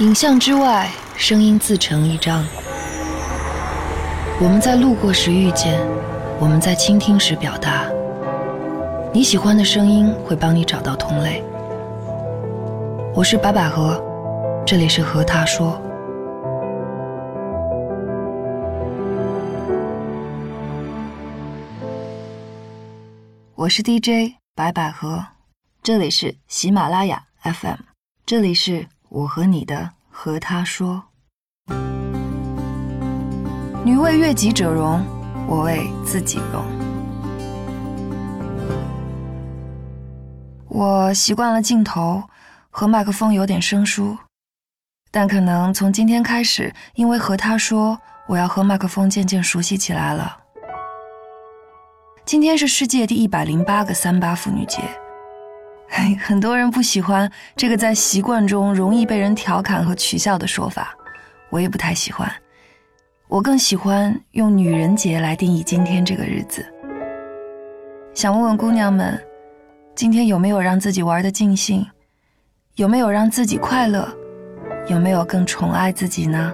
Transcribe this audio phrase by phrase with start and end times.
[0.00, 2.42] 影像之外，声音自成一章。
[4.40, 5.78] 我们在路过时遇见，
[6.40, 7.84] 我们在倾听时表达。
[9.12, 11.44] 你喜欢的声音会帮你找到同类。
[13.14, 14.02] 我是白百合，
[14.66, 15.78] 这里是和他说。
[23.54, 25.26] 我是 DJ 白百合，
[25.82, 27.80] 这里是喜马拉雅 FM，
[28.24, 31.02] 这里是我和你的和他说。
[33.84, 35.04] 女为悦己者容，
[35.48, 36.64] 我为自己容。
[40.68, 42.22] 我习惯了镜头
[42.70, 44.16] 和麦克风有点生疏，
[45.10, 47.98] 但可能从今天开始，因为和他说，
[48.28, 50.38] 我要和麦克风渐渐熟悉起来了。
[52.24, 54.80] 今天是世界第一百零八个三八妇女节，
[56.18, 60.96] 很多人不喜欢这个在习惯中容易被人调侃和取笑的说法，
[61.50, 62.30] 我也不太喜欢。
[63.28, 66.64] 我更喜欢用“女人节”来定义今天这个日子。
[68.14, 69.20] 想问问姑娘们，
[69.94, 71.86] 今天有没有让自己玩的尽兴？
[72.76, 74.08] 有没有让自己快乐？
[74.88, 76.52] 有没有更宠爱自己呢？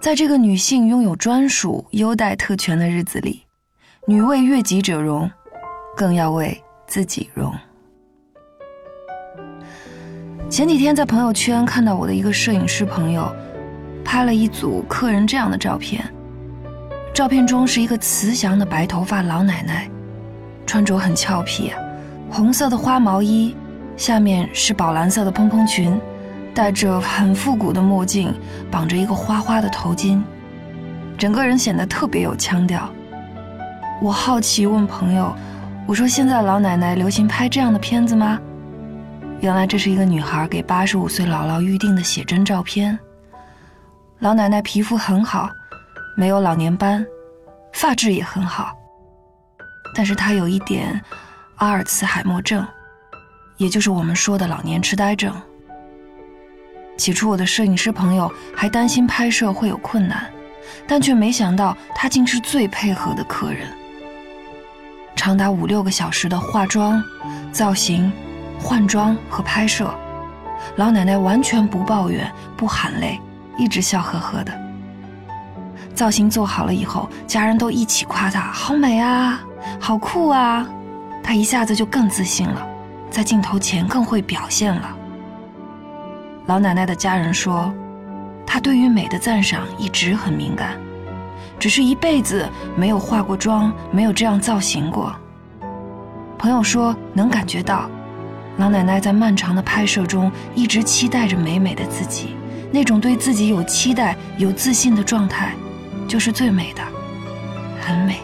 [0.00, 3.44] 在这个女性拥有专属优待特权的日子里。
[4.06, 5.30] 女为悦己者容，
[5.96, 7.52] 更要为自己容。
[10.50, 13.30] 前几天在朋友圈看到我的一个摄影师朋友，
[14.02, 16.02] 拍了一组客人这样的照片。
[17.12, 19.90] 照片中是一个慈祥的白头发老奶奶，
[20.64, 21.70] 穿着很俏皮，
[22.30, 23.54] 红色的花毛衣，
[23.94, 26.00] 下面是宝蓝色的蓬蓬裙，
[26.54, 28.32] 戴着很复古的墨镜，
[28.70, 30.22] 绑着一个花花的头巾，
[31.18, 32.88] 整个人显得特别有腔调。
[34.00, 35.30] 我好奇问朋友
[35.86, 38.40] ：“我说现在老奶奶流行拍这样的片子吗？”
[39.40, 42.98] 原来这是一个女孩给八十五岁姥姥预定的写真照片。
[44.18, 45.48] 老奶奶皮肤很好，
[46.16, 47.06] 没有老年斑，
[47.72, 48.76] 发质也很好。
[49.94, 51.00] 但是她有一点
[51.56, 52.66] 阿尔茨海默症，
[53.58, 55.32] 也就是我们说的老年痴呆症。
[56.96, 60.28] 起初我的摄影师朋友还担心拍摄会有困难，
[60.88, 63.68] 但却没想到她竟是最配合的客人。
[65.14, 67.00] 长达五六个小时的化妆、
[67.52, 68.12] 造型、
[68.58, 69.92] 换装和拍摄，
[70.76, 73.20] 老奶奶完全不抱怨、不喊累，
[73.56, 74.52] 一直笑呵呵的。
[75.94, 79.40] 造型做好了以后，家人都一起夸她好美啊，
[79.80, 80.66] 好酷啊，
[81.22, 82.66] 她一下子就更自信了，
[83.10, 84.96] 在镜头前更会表现了。
[86.46, 87.72] 老奶奶的家人说，
[88.46, 90.78] 她对于美的赞赏一直很敏感。
[91.58, 95.12] 只是一辈子没有化过妆，没有这样造型过。
[96.38, 97.90] 朋友说能感觉到，
[98.58, 102.34] 老奶奶在漫长的拍摄中一直期待着美美的自己，
[102.72, 105.54] 那种对自己有期待、有自信的状态，
[106.08, 106.82] 就是最美的，
[107.80, 108.18] 很美。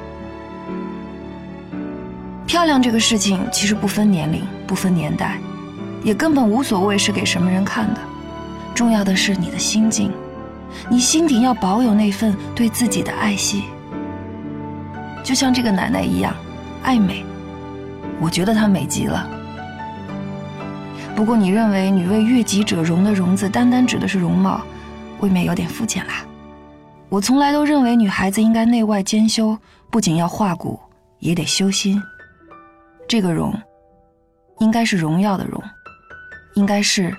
[2.46, 5.38] 漂亮这个事情其实不分年龄，不分年代，
[6.02, 8.00] 也根本无所谓是给什么人看的，
[8.74, 10.10] 重要的是你的心境。
[10.90, 13.62] 你心底要保有那份对自己的爱惜，
[15.22, 16.34] 就像这个奶奶一样，
[16.82, 17.24] 爱美。
[18.20, 19.28] 我觉得她美极了。
[21.16, 24.60] 不过，你认为“女为悦己者容”的“容”字单单指的是容貌，
[25.20, 26.26] 未免有点肤浅啦。
[27.08, 29.56] 我从来都认为，女孩子应该内外兼修，
[29.90, 30.78] 不仅要化骨，
[31.20, 32.02] 也得修心。
[33.06, 33.54] 这个“容”，
[34.58, 35.62] 应该是荣耀的“荣”，
[36.56, 37.14] 应该是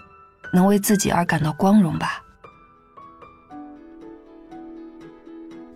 [0.53, 2.21] 能为自己而感到光荣吧。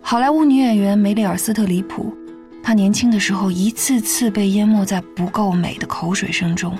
[0.02, 2.14] 好莱坞女演员梅丽尔·斯特里普，
[2.62, 6.76] 她年轻的时候一次次被淹没在不够美的口水声中。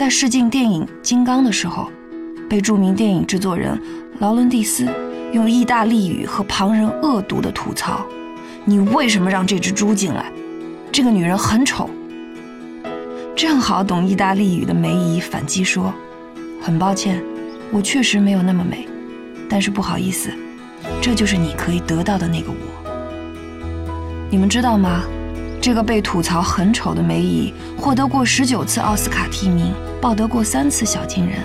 [0.00, 1.86] 在试镜电影《金刚》的时候，
[2.48, 3.78] 被著名电影制作人
[4.18, 4.88] 劳伦蒂斯
[5.34, 8.00] 用意大利语和旁人恶毒的吐槽
[8.64, 10.32] ：“你为什么让这只猪进来？
[10.90, 11.90] 这个女人很丑。”
[13.36, 15.92] 正好懂意大利语的梅姨反击说
[16.64, 17.22] ：“很抱歉，
[17.70, 18.88] 我确实没有那么美，
[19.50, 20.30] 但是不好意思。”
[21.02, 22.90] 这就是你可以得到的那个我。
[24.30, 25.02] 你们知道吗？
[25.60, 31.38] 这个被吐槽很丑的梅姨，获得过十九次奥斯卡提名，抱得过三次小金人，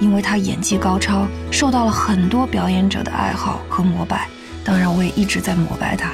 [0.00, 4.28] 因为她演技高超，受到了很多表演者的爱好和膜拜。
[4.64, 6.10] 当然，我也一直在膜拜她。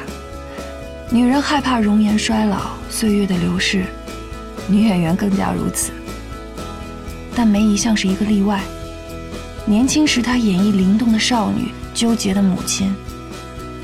[1.11, 3.85] 女人害怕容颜衰老、岁月的流逝，
[4.67, 5.91] 女演员更加如此。
[7.35, 8.61] 但梅姨像是一个例外。
[9.65, 11.69] 年轻时，她演绎灵动的少女。
[11.95, 12.95] 纠结的母亲，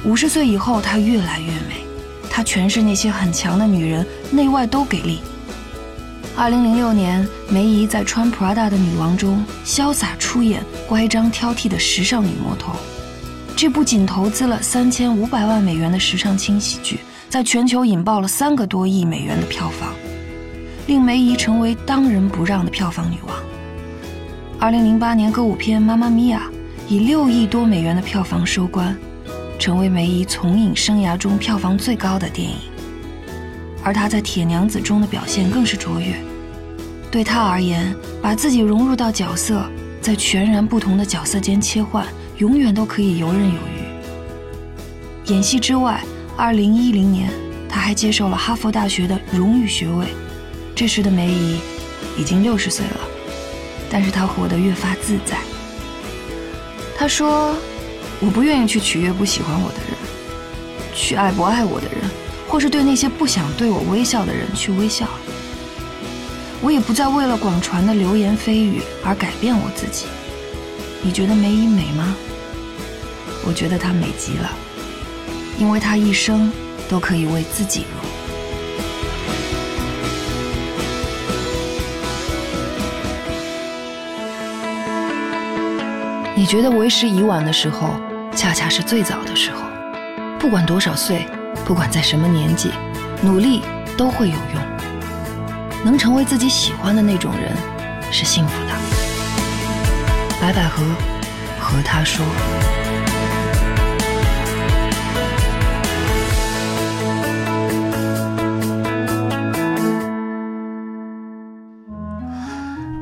[0.03, 1.85] 五十岁以后，她越来越美，
[2.31, 5.21] 她诠释那些很强的女人，内外都给力。
[6.41, 12.73] 二零零六年，梅姨在穿 Prada 的女王中潇洒出演乖张挑剔的时尚女魔头。
[13.57, 19.93] 这部仅投资了三千五百万美元的时尚轻喜剧，在全球引爆了三个多亿美元的票房，
[20.87, 23.37] 令梅姨成为当仁不让的票房女王。
[24.61, 26.49] 二零零八年，歌舞片《妈妈咪呀》
[26.87, 28.97] 以六亿多美元的票房收官，
[29.59, 32.55] 成为梅姨从影生涯中票房最高的电影。
[33.83, 36.15] 而她在《铁娘子》中的表现更是卓越。
[37.11, 39.65] 对她而言，把自己融入到角色，
[40.01, 42.07] 在全然不同的角色间切换，
[42.37, 45.33] 永远都可以游刃有余。
[45.33, 46.03] 演戏之外
[46.37, 47.31] ，2010年，
[47.69, 50.07] 他还接受了哈佛大学的荣誉学位。
[50.75, 51.59] 这时的梅姨
[52.17, 53.01] 已经六十岁了，
[53.91, 55.39] 但是她活得越发自在。
[56.97, 57.55] 她说
[58.21, 61.99] ：“我不愿意去取悦不喜欢我的人，去爱不爱我的人。”
[62.49, 65.07] 或是对那些不想对我微笑的人去微笑，
[66.61, 70.07] 我也不再为了广传的流言蜚语而改变我自己。
[71.03, 72.17] 你觉得梅姨美吗？
[73.47, 74.51] 我觉得她美极了，
[75.59, 76.53] 因为她一生
[76.89, 78.05] 都可以为自己容。
[86.35, 87.95] 你觉得为时已晚的时候，
[88.35, 89.63] 恰恰是最早的时候。
[90.39, 91.27] 不管多少岁。
[91.65, 92.71] 不管在什么年纪，
[93.21, 93.61] 努力
[93.95, 94.78] 都会有用。
[95.85, 97.53] 能成为自己喜欢的那种人，
[98.13, 98.73] 是幸福的。
[100.41, 100.85] 白百合
[101.61, 102.25] 和他说：“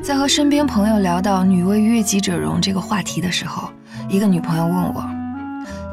[0.01, 3.69] 在和身边朋友聊到‘女为悦己者容’这个话题的时候，
[4.09, 5.05] 一个女朋友问我：‘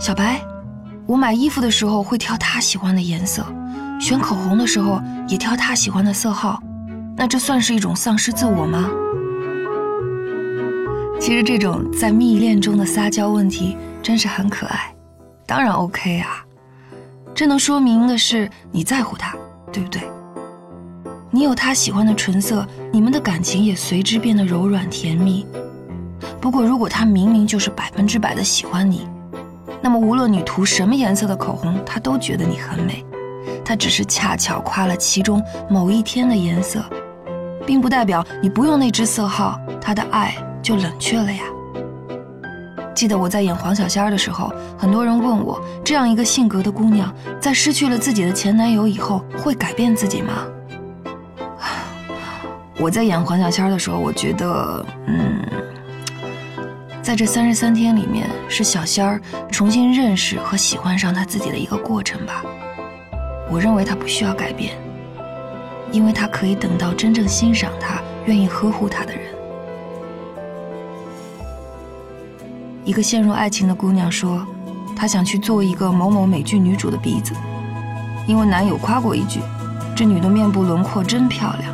[0.00, 0.40] 小白。’”
[1.06, 3.44] 我买衣服的时候会挑她喜欢的颜色，
[4.00, 6.62] 选口红的时候也挑她喜欢的色号，
[7.16, 8.90] 那这算是一种丧失自我吗？
[11.20, 14.94] 其实这种在蜜恋中的撒娇问题真是很可爱，
[15.46, 16.44] 当然 OK 啊，
[17.34, 19.34] 这能说明的是你在乎他，
[19.72, 20.02] 对不对？
[21.30, 25.46] 你有他喜欢的唇色，你们的感情也随之变得柔软甜蜜。
[26.40, 29.08] 不过如果他明明就是百分之百的喜欢你。
[29.80, 33.04] 那么，无论你涂什么颜色的口红，他都觉得你很美。
[33.64, 36.82] 他只是恰巧夸了其中某一天的颜色，
[37.66, 41.42] 并不代表你不用那支色号，他的爱就冷却了呀。
[42.94, 50.46] 记得我在演黄小仙儿的时候，很多人问我，这样一个性格的姑娘，在失去了自己的前男友以后，会改变自己吗？
[52.78, 55.40] 我在演黄小仙儿的时候，我觉得，嗯。
[57.02, 59.20] 在这三十三天里面，是小仙儿
[59.50, 62.42] 重新认识和喜欢上他自己的一个过程吧。
[63.50, 64.74] 我认为他不需要改变，
[65.94, 69.22] 因为他可以等到真正欣赏他、愿意呵护他的人。
[72.84, 74.44] 一个陷入爱情的姑娘说，
[74.96, 77.32] 她想去做一个某某美剧女主的鼻子，
[78.26, 79.38] 因为男友夸过一句
[79.94, 81.72] ：“这女的面部轮廓真漂亮。”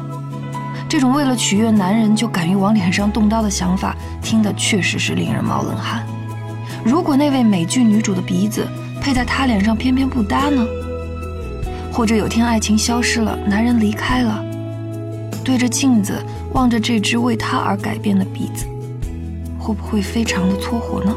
[0.87, 6.05] 这种为了取悦男人就敢于往脸上动刀的想法，听得确实是令人冒冷汗。
[6.85, 8.69] 如果那位美剧女主的鼻子
[9.01, 10.63] 配在她脸上偏偏不搭呢？
[11.93, 14.43] 或者有天爱情消失了，男人离开了，
[15.45, 16.15] 对着镜子
[16.53, 18.67] 望着这只为他而改变的鼻子，
[19.59, 21.15] 会不会非常的搓火呢？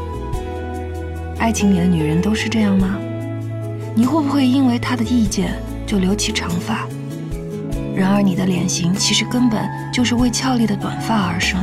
[1.38, 2.98] 爱情里的女人都是这样吗？
[3.94, 5.54] 你会不会因为他的意见
[5.86, 6.86] 就留起长发？
[7.94, 9.62] 然而，你的脸型其实根本
[9.92, 11.60] 就是为俏丽的短发而生。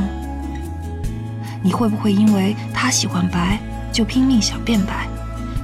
[1.62, 3.58] 你会不会因为他喜欢白，
[3.92, 5.06] 就拼命想变白，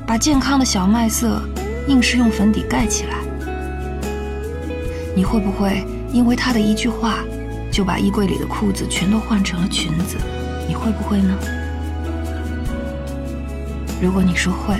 [0.07, 1.43] 把健康的小麦色
[1.89, 3.17] 硬是用粉底盖起来？
[5.19, 7.17] 你会不会因为他的一句话，
[7.73, 10.17] 就把衣柜里的裤子全都换成了裙子？
[10.69, 11.37] 你会不会呢？
[14.01, 14.77] 如果你说会，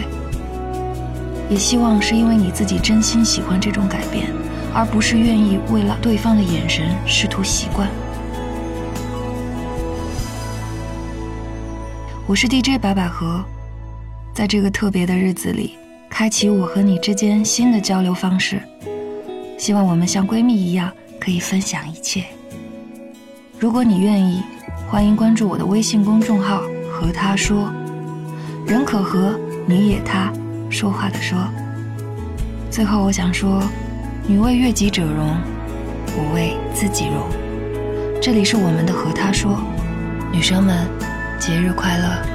[1.51, 4.29] 也希望是因为你自己真心喜欢这种改变。
[4.73, 7.89] 而不是愿意为了对方的眼神试图习惯。
[12.29, 13.43] 我是 DJ 白百合，
[14.33, 15.77] 在这个特别的日子里，
[16.09, 18.63] 开启我和你之间新的交流方式。
[19.59, 22.25] 希望我们像闺蜜一样，可以分享一切。
[23.59, 24.41] 如果你愿意，
[24.89, 27.71] 欢迎关注我的微信公众号“和他说”，
[28.65, 30.33] 人可和，你也他，
[30.71, 31.37] 说话的说。
[32.71, 33.63] 最后，我想说。
[34.31, 35.41] 女为悦己者容，
[36.15, 37.27] 我为自己容。
[38.21, 39.59] 这里是我们的和他说，
[40.31, 40.87] 女生们，
[41.41, 42.28] 节日快乐。